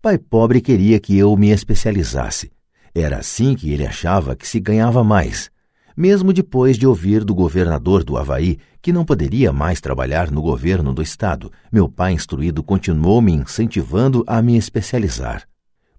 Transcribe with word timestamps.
Pai 0.00 0.18
pobre 0.18 0.60
queria 0.60 1.00
que 1.00 1.16
eu 1.16 1.36
me 1.36 1.50
especializasse. 1.50 2.52
Era 2.94 3.18
assim 3.18 3.54
que 3.54 3.72
ele 3.72 3.86
achava 3.86 4.36
que 4.36 4.46
se 4.46 4.60
ganhava 4.60 5.02
mais. 5.02 5.50
Mesmo 5.96 6.32
depois 6.32 6.76
de 6.76 6.86
ouvir 6.86 7.24
do 7.24 7.34
governador 7.34 8.04
do 8.04 8.16
Havaí 8.16 8.58
que 8.82 8.92
não 8.92 9.04
poderia 9.04 9.52
mais 9.52 9.80
trabalhar 9.80 10.30
no 10.30 10.40
governo 10.42 10.92
do 10.92 11.02
estado, 11.02 11.50
meu 11.72 11.88
pai 11.88 12.12
instruído 12.12 12.62
continuou 12.62 13.20
me 13.20 13.32
incentivando 13.32 14.22
a 14.26 14.40
me 14.40 14.56
especializar. 14.56 15.42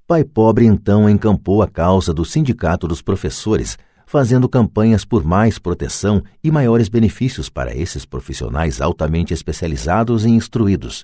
Pai 0.08 0.24
Pobre 0.24 0.66
então 0.66 1.10
encampou 1.10 1.62
a 1.62 1.68
causa 1.68 2.14
do 2.14 2.24
Sindicato 2.24 2.88
dos 2.88 3.02
Professores, 3.02 3.78
fazendo 4.06 4.48
campanhas 4.48 5.04
por 5.04 5.26
mais 5.26 5.60
proteção 5.60 6.24
e 6.42 6.50
maiores 6.50 6.88
benefícios 6.88 7.50
para 7.50 7.76
esses 7.76 8.06
profissionais 8.06 8.80
altamente 8.80 9.34
especializados 9.34 10.24
e 10.24 10.30
instruídos. 10.30 11.04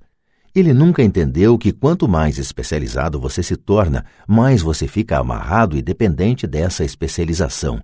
Ele 0.55 0.71
nunca 0.71 1.01
entendeu 1.01 1.57
que 1.57 1.71
quanto 1.71 2.07
mais 2.07 2.37
especializado 2.37 3.19
você 3.19 3.41
se 3.41 3.55
torna, 3.55 4.05
mais 4.27 4.61
você 4.61 4.87
fica 4.87 5.17
amarrado 5.17 5.75
e 5.75 5.81
dependente 5.81 6.45
dessa 6.45 6.83
especialização. 6.83 7.81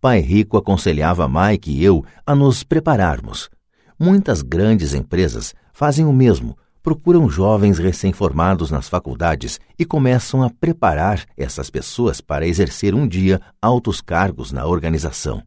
Pai 0.00 0.20
Rico 0.20 0.56
aconselhava 0.56 1.28
Mike 1.28 1.70
e 1.70 1.84
eu 1.84 2.02
a 2.24 2.34
nos 2.34 2.64
prepararmos. 2.64 3.50
Muitas 3.98 4.40
grandes 4.40 4.94
empresas 4.94 5.54
fazem 5.74 6.06
o 6.06 6.12
mesmo, 6.12 6.56
procuram 6.82 7.28
jovens 7.28 7.78
recém-formados 7.78 8.70
nas 8.70 8.88
faculdades 8.88 9.60
e 9.78 9.84
começam 9.84 10.42
a 10.42 10.48
preparar 10.48 11.26
essas 11.36 11.68
pessoas 11.68 12.22
para 12.22 12.46
exercer 12.46 12.94
um 12.94 13.06
dia 13.06 13.42
altos 13.60 14.00
cargos 14.00 14.52
na 14.52 14.64
organização. 14.64 15.42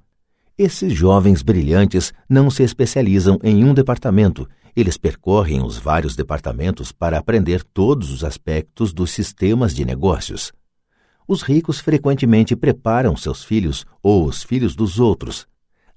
Esses 0.55 0.94
jovens 0.94 1.41
brilhantes 1.41 2.13
não 2.30 2.52
se 2.52 2.61
especializam 2.61 3.39
em 3.41 3.66
um 3.66 3.73
departamento, 3.73 4.47
eles 4.75 4.97
percorrem 4.97 5.61
os 5.61 5.77
vários 5.77 6.15
departamentos 6.15 6.91
para 6.91 7.17
aprender 7.17 7.63
todos 7.63 8.09
os 8.09 8.23
aspectos 8.23 8.93
dos 8.93 9.11
sistemas 9.11 9.73
de 9.73 9.85
negócios. 9.85 10.51
Os 11.27 11.41
ricos 11.41 11.79
frequentemente 11.79 12.55
preparam 12.55 13.15
seus 13.15 13.43
filhos 13.43 13.85
ou 14.02 14.25
os 14.25 14.43
filhos 14.43 14.75
dos 14.75 14.99
outros. 14.99 15.47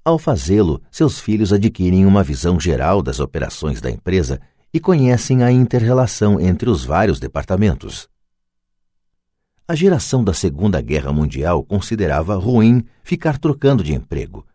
Ao 0.05 0.17
fazê-lo, 0.17 0.81
seus 0.89 1.19
filhos 1.19 1.51
adquirem 1.51 2.05
uma 2.05 2.23
visão 2.23 2.59
geral 2.59 3.01
das 3.01 3.19
operações 3.19 3.81
da 3.81 3.91
empresa 3.91 4.39
e 4.73 4.79
conhecem 4.79 5.43
a 5.43 5.51
interrelação 5.51 6.39
entre 6.39 6.69
os 6.69 6.85
vários 6.85 7.19
departamentos. 7.19 8.07
A 9.67 9.75
geração 9.75 10.23
da 10.23 10.33
Segunda 10.33 10.79
Guerra 10.79 11.11
Mundial 11.11 11.61
considerava 11.61 12.35
ruim 12.35 12.85
ficar 13.03 13.37
trocando 13.37 13.83
de 13.83 13.93
emprego. 13.93 14.45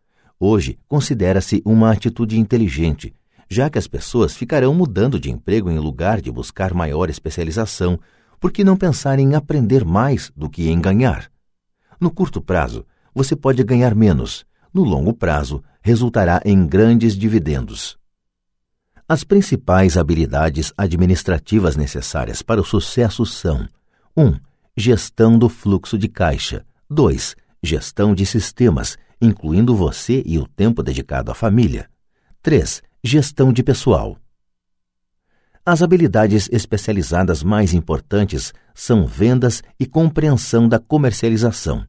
Hoje, 0.40 0.78
considera-se 0.88 1.60
uma 1.66 1.92
atitude 1.92 2.40
inteligente, 2.40 3.14
já 3.52 3.68
que 3.68 3.78
as 3.78 3.86
pessoas 3.86 4.34
ficarão 4.34 4.72
mudando 4.72 5.20
de 5.20 5.30
emprego 5.30 5.70
em 5.70 5.78
lugar 5.78 6.22
de 6.22 6.32
buscar 6.32 6.72
maior 6.72 7.10
especialização, 7.10 8.00
porque 8.40 8.64
não 8.64 8.78
pensar 8.78 9.18
em 9.18 9.34
aprender 9.34 9.84
mais 9.84 10.32
do 10.34 10.48
que 10.48 10.70
em 10.70 10.80
ganhar. 10.80 11.30
No 12.00 12.10
curto 12.10 12.40
prazo, 12.40 12.86
você 13.14 13.36
pode 13.36 13.62
ganhar 13.62 13.94
menos, 13.94 14.46
no 14.72 14.82
longo 14.82 15.12
prazo, 15.12 15.62
resultará 15.82 16.40
em 16.46 16.66
grandes 16.66 17.14
dividendos. 17.14 17.98
As 19.06 19.22
principais 19.22 19.98
habilidades 19.98 20.72
administrativas 20.74 21.76
necessárias 21.76 22.40
para 22.40 22.60
o 22.60 22.64
sucesso 22.64 23.26
são: 23.26 23.68
1. 24.16 24.24
Um, 24.24 24.40
gestão 24.74 25.38
do 25.38 25.50
fluxo 25.50 25.98
de 25.98 26.08
caixa. 26.08 26.64
2. 26.88 27.36
Gestão 27.62 28.14
de 28.14 28.24
sistemas, 28.24 28.96
incluindo 29.20 29.76
você 29.76 30.22
e 30.24 30.38
o 30.38 30.48
tempo 30.48 30.82
dedicado 30.82 31.30
à 31.30 31.34
família. 31.34 31.86
3. 32.40 32.82
Gestão 33.04 33.52
de 33.52 33.64
pessoal. 33.64 34.16
As 35.66 35.82
habilidades 35.82 36.48
especializadas 36.52 37.42
mais 37.42 37.74
importantes 37.74 38.54
são 38.72 39.04
vendas 39.08 39.60
e 39.76 39.86
compreensão 39.86 40.68
da 40.68 40.78
comercialização. 40.78 41.84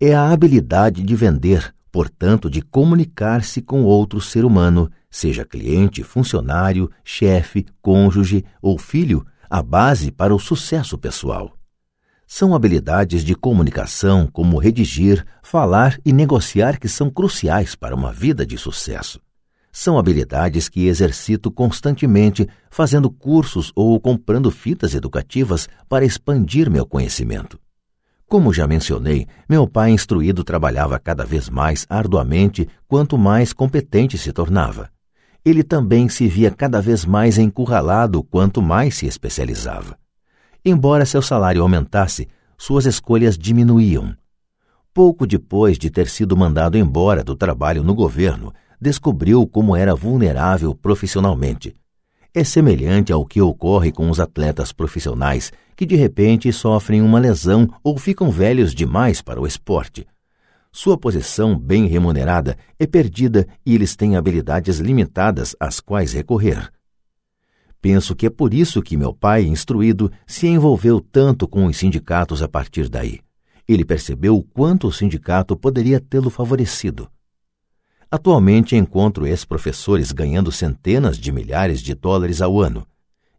É 0.00 0.14
a 0.14 0.30
habilidade 0.30 1.02
de 1.02 1.14
vender, 1.14 1.74
portanto, 1.92 2.48
de 2.48 2.62
comunicar-se 2.62 3.60
com 3.60 3.84
outro 3.84 4.18
ser 4.18 4.46
humano, 4.46 4.90
seja 5.10 5.44
cliente, 5.44 6.02
funcionário, 6.02 6.90
chefe, 7.04 7.66
cônjuge 7.82 8.42
ou 8.62 8.78
filho, 8.78 9.26
a 9.50 9.62
base 9.62 10.10
para 10.10 10.34
o 10.34 10.38
sucesso 10.38 10.96
pessoal. 10.96 11.54
São 12.26 12.54
habilidades 12.54 13.22
de 13.22 13.34
comunicação 13.34 14.26
como 14.26 14.56
redigir, 14.56 15.22
falar 15.42 15.98
e 16.02 16.14
negociar 16.14 16.80
que 16.80 16.88
são 16.88 17.10
cruciais 17.10 17.74
para 17.74 17.94
uma 17.94 18.10
vida 18.10 18.46
de 18.46 18.56
sucesso. 18.56 19.20
São 19.72 19.98
habilidades 19.98 20.68
que 20.68 20.86
exercito 20.86 21.50
constantemente, 21.50 22.48
fazendo 22.70 23.10
cursos 23.10 23.72
ou 23.74 23.98
comprando 24.00 24.50
fitas 24.50 24.94
educativas 24.94 25.68
para 25.88 26.04
expandir 26.04 26.70
meu 26.70 26.84
conhecimento. 26.84 27.58
Como 28.26 28.52
já 28.52 28.66
mencionei, 28.66 29.26
meu 29.48 29.66
pai 29.66 29.90
instruído 29.90 30.44
trabalhava 30.44 30.98
cada 30.98 31.24
vez 31.24 31.48
mais 31.48 31.84
arduamente 31.88 32.68
quanto 32.86 33.18
mais 33.18 33.52
competente 33.52 34.16
se 34.16 34.32
tornava. 34.32 34.90
Ele 35.44 35.62
também 35.62 36.08
se 36.08 36.28
via 36.28 36.50
cada 36.50 36.80
vez 36.80 37.04
mais 37.04 37.38
encurralado 37.38 38.22
quanto 38.22 38.60
mais 38.60 38.96
se 38.96 39.06
especializava. 39.06 39.98
Embora 40.64 41.06
seu 41.06 41.22
salário 41.22 41.62
aumentasse, 41.62 42.28
suas 42.58 42.84
escolhas 42.84 43.38
diminuíam. 43.38 44.14
Pouco 44.92 45.26
depois 45.26 45.78
de 45.78 45.88
ter 45.88 46.08
sido 46.08 46.36
mandado 46.36 46.76
embora 46.76 47.24
do 47.24 47.34
trabalho 47.34 47.82
no 47.82 47.94
governo, 47.94 48.52
descobriu 48.80 49.46
como 49.46 49.76
era 49.76 49.94
vulnerável 49.94 50.74
profissionalmente 50.74 51.76
é 52.32 52.44
semelhante 52.44 53.12
ao 53.12 53.26
que 53.26 53.40
ocorre 53.40 53.90
com 53.90 54.08
os 54.08 54.20
atletas 54.20 54.72
profissionais 54.72 55.52
que 55.74 55.84
de 55.84 55.96
repente 55.96 56.52
sofrem 56.52 57.02
uma 57.02 57.18
lesão 57.18 57.68
ou 57.82 57.98
ficam 57.98 58.30
velhos 58.30 58.74
demais 58.74 59.20
para 59.20 59.40
o 59.40 59.46
esporte. 59.46 60.06
Sua 60.72 60.96
posição 60.96 61.58
bem 61.58 61.86
remunerada 61.86 62.56
é 62.78 62.86
perdida 62.86 63.46
e 63.66 63.74
eles 63.74 63.96
têm 63.96 64.14
habilidades 64.14 64.78
limitadas 64.78 65.56
às 65.58 65.80
quais 65.80 66.12
recorrer. 66.12 66.70
Penso 67.80 68.14
que 68.14 68.26
é 68.26 68.30
por 68.30 68.54
isso 68.54 68.82
que 68.82 68.96
meu 68.96 69.12
pai, 69.12 69.42
instruído, 69.42 70.12
se 70.26 70.46
envolveu 70.46 71.00
tanto 71.00 71.48
com 71.48 71.66
os 71.66 71.78
sindicatos 71.78 72.42
a 72.42 72.48
partir 72.48 72.88
daí. 72.88 73.20
Ele 73.66 73.84
percebeu 73.84 74.36
o 74.36 74.42
quanto 74.42 74.86
o 74.86 74.92
sindicato 74.92 75.56
poderia 75.56 75.98
tê-lo 75.98 76.30
favorecido. 76.30 77.10
Atualmente 78.12 78.74
encontro 78.74 79.24
ex-professores 79.24 80.10
ganhando 80.10 80.50
centenas 80.50 81.16
de 81.16 81.30
milhares 81.30 81.80
de 81.80 81.94
dólares 81.94 82.42
ao 82.42 82.60
ano. 82.60 82.84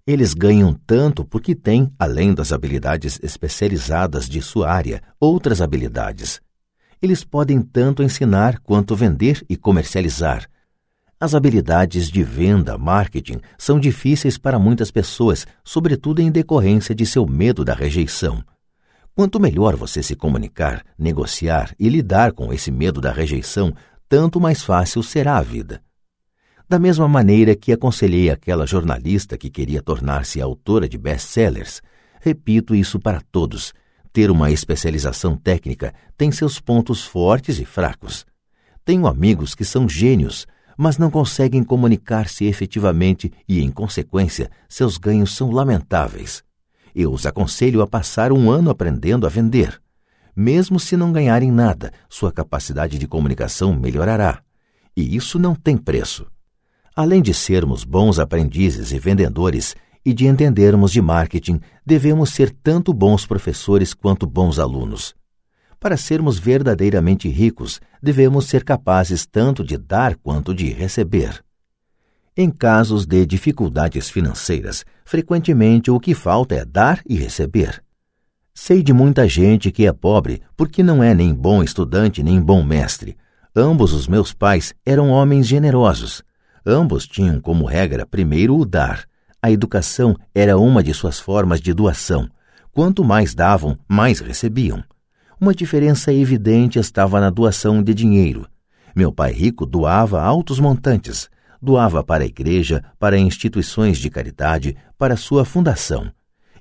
Eles 0.08 0.34
ganham 0.34 0.74
tanto 0.88 1.26
porque 1.26 1.54
têm, 1.54 1.92
além 2.00 2.34
das 2.34 2.54
habilidades 2.54 3.20
especializadas 3.22 4.30
de 4.30 4.42
sua 4.42 4.72
área, 4.72 5.02
outras 5.20 5.59
habilidades. 5.59 6.40
Eles 7.02 7.22
podem 7.22 7.62
tanto 7.62 8.02
ensinar 8.02 8.59
quanto 8.59 8.96
vender 8.96 9.44
e 9.50 9.58
comercializar. 9.58 10.48
As 11.20 11.36
habilidades 11.36 12.09
de 12.09 12.24
venda, 12.24 12.78
marketing, 12.78 13.42
são 13.58 13.78
difíceis 13.78 14.38
para 14.38 14.58
muitas 14.58 14.90
pessoas, 14.90 15.46
sobretudo 15.66 16.22
em 16.22 16.32
decorrência 16.32 16.96
de 16.96 17.06
seu 17.06 17.28
medo 17.28 17.66
da 17.66 17.74
rejeição. 17.74 18.42
Quanto 19.14 19.40
melhor 19.40 19.76
você 19.76 20.02
se 20.02 20.16
comunicar, 20.16 20.84
negociar 20.98 21.76
e 21.78 21.90
lidar 21.90 22.32
com 22.32 22.53
esse 22.53 22.72
medo 22.72 23.02
da 23.02 23.12
rejeição, 23.12 23.74
tanto 24.11 24.41
mais 24.41 24.61
fácil 24.61 25.01
será 25.01 25.38
a 25.38 25.41
vida. 25.41 25.81
Da 26.67 26.77
mesma 26.77 27.07
maneira 27.07 27.55
que 27.55 27.72
aconselhei 27.72 28.29
aquela 28.29 28.67
jornalista 28.67 29.38
que 29.38 29.49
queria 29.49 29.81
tornar-se 29.81 30.41
autora 30.41 30.89
de 30.89 30.97
best-sellers, 30.97 31.81
repito 32.19 32.75
isso 32.75 32.99
para 32.99 33.22
todos. 33.31 33.73
Ter 34.11 34.29
uma 34.29 34.51
especialização 34.51 35.38
técnica 35.38 35.94
tem 36.17 36.29
seus 36.29 36.59
pontos 36.59 37.05
fortes 37.05 37.57
e 37.57 37.63
fracos. 37.63 38.25
Tenho 38.83 39.07
amigos 39.07 39.55
que 39.55 39.63
são 39.63 39.88
gênios, 39.88 40.45
mas 40.78 40.97
não 40.97 41.09
conseguem 41.09 41.63
comunicar-se 41.63 42.43
efetivamente 42.43 43.31
e, 43.47 43.61
em 43.61 43.72
consequência, 43.72 44.51
seus 44.67 44.97
ganhos 44.97 45.33
são 45.33 45.51
lamentáveis. 45.51 46.43
Eu 46.93 47.13
os 47.13 47.25
aconselho 47.25 47.81
a 47.81 47.88
passar 47.88 48.34
um 48.34 48.52
ano 48.52 48.72
aprendendo 48.72 49.25
a 49.25 49.29
vender. 49.29 49.80
Mesmo 50.35 50.79
se 50.79 50.95
não 50.95 51.11
ganharem 51.11 51.51
nada, 51.51 51.91
sua 52.09 52.31
capacidade 52.31 52.97
de 52.97 53.07
comunicação 53.07 53.73
melhorará. 53.73 54.41
E 54.95 55.16
isso 55.16 55.37
não 55.37 55.55
tem 55.55 55.78
preço. 55.78 56.25
Além 56.95 57.22
de 57.22 57.33
sermos 57.33 57.83
bons 57.83 58.19
aprendizes 58.19 58.91
e 58.91 58.99
vendedores 58.99 59.75
e 60.05 60.13
de 60.13 60.28
entendermos 60.28 60.91
de 60.91 61.01
marketing, 61.01 61.59
devemos 61.85 62.31
ser 62.31 62.51
tanto 62.51 62.93
bons 62.93 63.25
professores 63.25 63.93
quanto 63.93 64.25
bons 64.25 64.59
alunos. 64.59 65.16
Para 65.79 65.97
sermos 65.97 66.37
verdadeiramente 66.37 67.28
ricos, 67.28 67.79
devemos 68.01 68.45
ser 68.45 68.63
capazes 68.63 69.25
tanto 69.25 69.63
de 69.63 69.78
dar 69.78 70.16
quanto 70.16 70.53
de 70.53 70.69
receber. 70.72 71.43
Em 72.35 72.49
casos 72.49 73.05
de 73.05 73.25
dificuldades 73.25 74.09
financeiras, 74.09 74.85
frequentemente 75.03 75.89
o 75.91 75.99
que 75.99 76.13
falta 76.13 76.55
é 76.55 76.63
dar 76.63 77.01
e 77.07 77.16
receber. 77.16 77.83
Sei 78.53 78.84
de 78.84 78.92
muita 78.92 79.28
gente 79.30 79.72
que 79.72 79.88
é 79.88 79.94
pobre 79.94 80.42
porque 80.58 80.84
não 80.84 81.02
é 81.02 81.14
nem 81.14 81.34
bom 81.34 81.64
estudante 81.64 82.22
nem 82.22 82.40
bom 82.42 82.62
mestre. 82.62 83.18
Ambos 83.56 83.94
os 83.94 84.08
meus 84.08 84.34
pais 84.34 84.74
eram 84.86 85.09
homens 85.09 85.48
generosos. 85.48 86.22
Ambos 86.66 87.08
tinham 87.08 87.40
como 87.40 87.66
regra 87.66 88.06
primeiro 88.06 88.58
o 88.58 88.66
dar. 88.66 89.06
A 89.42 89.50
educação 89.50 90.16
era 90.36 90.58
uma 90.58 90.84
de 90.84 90.94
suas 90.94 91.20
formas 91.20 91.62
de 91.62 91.74
doação. 91.74 92.30
Quanto 92.72 93.03
mais 93.03 93.34
davam, 93.34 93.78
mais 93.88 94.20
recebiam. 94.20 94.84
Uma 95.40 95.56
diferença 95.56 96.14
evidente 96.14 96.78
estava 96.78 97.20
na 97.20 97.30
doação 97.30 97.82
de 97.82 97.94
dinheiro. 97.94 98.48
Meu 98.96 99.12
pai 99.12 99.32
rico 99.32 99.66
doava 99.66 100.22
altos 100.22 100.59
montantes, 100.59 101.30
doava 101.62 102.03
para 102.03 102.24
a 102.24 102.28
igreja, 102.28 102.84
para 103.00 103.18
instituições 103.18 103.98
de 103.98 104.09
caridade, 104.09 104.76
para 104.98 105.16
sua 105.16 105.44
fundação. 105.46 106.12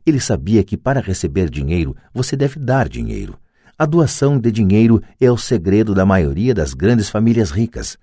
Ele 0.05 0.21
sabia 0.21 0.65
que 0.65 0.77
para 0.77 1.01
receber 1.01 1.51
dinheiro 1.51 1.95
você 2.13 2.37
deve 2.37 2.59
dar 2.59 2.89
dinheiro. 2.89 3.39
A 3.79 3.87
doação 3.87 4.39
de 4.39 4.51
dinheiro 4.51 5.03
é 5.21 5.31
o 5.31 5.39
segredo 5.39 5.95
da 5.95 6.05
maioria 6.05 6.53
das 6.55 6.75
grandes 6.75 7.09
famílias 7.09 7.51
ricas. 7.51 7.97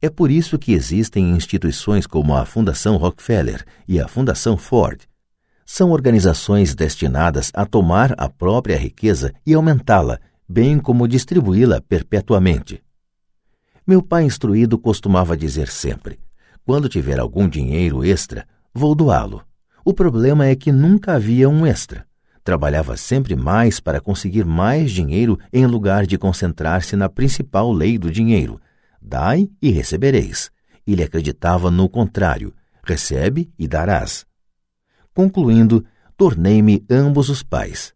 É 0.00 0.08
por 0.08 0.30
isso 0.30 0.58
que 0.58 0.72
existem 0.72 1.30
instituições 1.30 2.06
como 2.06 2.34
a 2.34 2.46
Fundação 2.46 2.96
Rockefeller 2.96 3.64
e 3.86 4.00
a 4.00 4.08
Fundação 4.08 4.56
Ford. 4.56 5.00
São 5.66 5.90
organizações 5.90 6.74
destinadas 6.74 7.50
a 7.52 7.66
tomar 7.66 8.14
a 8.16 8.28
própria 8.28 8.78
riqueza 8.78 9.34
e 9.44 9.52
aumentá-la, 9.52 10.18
bem 10.48 10.78
como 10.78 11.06
distribuí-la 11.06 11.82
perpetuamente. 11.82 12.82
Meu 13.86 14.02
pai 14.02 14.24
instruído 14.24 14.78
costumava 14.78 15.36
dizer 15.36 15.68
sempre: 15.68 16.18
quando 16.64 16.88
tiver 16.88 17.18
algum 17.18 17.48
dinheiro 17.48 18.04
extra, 18.04 18.46
vou 18.72 18.94
doá-lo. 18.94 19.42
O 19.84 19.94
problema 19.94 20.46
é 20.46 20.54
que 20.54 20.72
nunca 20.72 21.14
havia 21.14 21.48
um 21.48 21.66
extra. 21.66 22.06
Trabalhava 22.44 22.96
sempre 22.96 23.36
mais 23.36 23.80
para 23.80 24.00
conseguir 24.00 24.44
mais 24.44 24.90
dinheiro 24.90 25.38
em 25.52 25.66
lugar 25.66 26.06
de 26.06 26.16
concentrar-se 26.16 26.96
na 26.96 27.08
principal 27.08 27.72
lei 27.72 27.98
do 27.98 28.10
dinheiro, 28.10 28.60
Dai 29.00 29.48
e 29.62 29.70
recebereis. 29.70 30.50
Ele 30.86 31.02
acreditava 31.02 31.70
no 31.70 31.88
contrário: 31.88 32.52
recebe 32.82 33.50
e 33.58 33.68
darás. 33.68 34.26
Concluindo, 35.14 35.84
tornei-me 36.16 36.84
ambos 36.90 37.28
os 37.28 37.42
pais. 37.42 37.94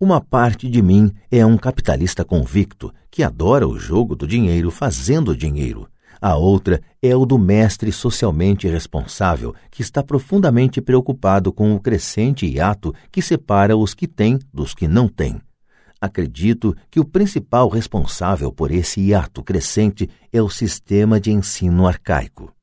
Uma 0.00 0.20
parte 0.20 0.68
de 0.68 0.82
mim 0.82 1.12
é 1.30 1.46
um 1.46 1.56
capitalista 1.56 2.24
convicto 2.24 2.92
que 3.10 3.22
adora 3.22 3.68
o 3.68 3.78
jogo 3.78 4.16
do 4.16 4.26
dinheiro 4.26 4.70
fazendo 4.70 5.36
dinheiro. 5.36 5.88
A 6.24 6.36
outra 6.36 6.80
é 7.02 7.16
o 7.16 7.26
do 7.26 7.36
mestre 7.36 7.90
socialmente 7.90 8.68
responsável 8.68 9.52
que 9.72 9.82
está 9.82 10.04
profundamente 10.04 10.80
preocupado 10.80 11.52
com 11.52 11.74
o 11.74 11.80
crescente 11.80 12.46
hiato 12.46 12.94
que 13.10 13.20
separa 13.20 13.76
os 13.76 13.92
que 13.92 14.06
têm 14.06 14.38
dos 14.54 14.72
que 14.72 14.86
não 14.86 15.08
têm. 15.08 15.40
Acredito 16.00 16.76
que 16.88 17.00
o 17.00 17.04
principal 17.04 17.68
responsável 17.68 18.52
por 18.52 18.70
esse 18.70 19.00
hiato 19.00 19.42
crescente 19.42 20.08
é 20.32 20.40
o 20.40 20.48
sistema 20.48 21.18
de 21.18 21.32
ensino 21.32 21.88
arcaico. 21.88 22.54